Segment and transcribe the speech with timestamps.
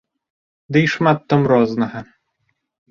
[0.75, 1.99] Ды і шмат там рознага.